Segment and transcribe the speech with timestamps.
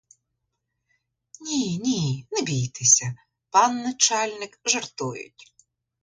[1.41, 3.15] Ні, ні, не бійтеся,
[3.51, 5.53] пан начальник жартують.